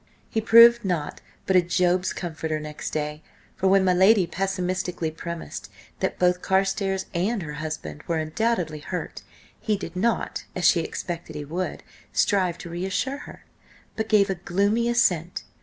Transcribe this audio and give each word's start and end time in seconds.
He 0.31 0.41
proved 0.41 0.83
nought 0.83 1.21
but 1.45 1.55
a 1.55 1.61
Job's 1.61 2.11
comforter 2.11 2.59
next 2.59 2.89
day, 2.89 3.21
for 3.55 3.67
when 3.67 3.85
my 3.85 3.93
lady 3.93 4.25
pessimistically 4.25 5.11
premised 5.11 5.69
that 5.99 6.17
both 6.17 6.41
Carstares 6.41 7.05
and 7.13 7.43
her 7.43 7.53
husband 7.61 8.01
were 8.07 8.17
undoubtedly 8.17 8.79
hurt, 8.79 9.21
he 9.59 9.77
did 9.77 9.95
not, 9.95 10.45
as 10.55 10.65
she 10.65 10.79
expected 10.79 11.35
he 11.35 11.45
would, 11.45 11.83
strive 12.11 12.57
to 12.57 12.69
reassure 12.71 13.17
her, 13.29 13.45
but 13.95 14.09
gave 14.09 14.31
a 14.31 14.41
gloomy 14.41 14.89
assent. 14.89 15.43